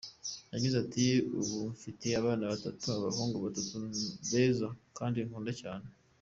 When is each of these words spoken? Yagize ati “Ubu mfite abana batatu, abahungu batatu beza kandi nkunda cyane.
Yagize 0.53 0.75
ati 0.83 1.05
“Ubu 1.39 1.57
mfite 1.75 2.07
abana 2.21 2.43
batatu, 2.51 2.85
abahungu 2.97 3.37
batatu 3.45 3.75
beza 4.29 4.67
kandi 4.97 5.17
nkunda 5.27 5.53
cyane. 5.61 5.87